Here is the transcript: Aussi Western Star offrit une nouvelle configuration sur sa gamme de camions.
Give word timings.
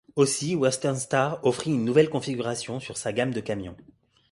Aussi 0.15 0.55
Western 0.55 0.95
Star 0.97 1.45
offrit 1.45 1.69
une 1.75 1.85
nouvelle 1.85 2.09
configuration 2.09 2.79
sur 2.79 2.97
sa 2.97 3.13
gamme 3.13 3.35
de 3.35 3.39
camions. 3.39 3.77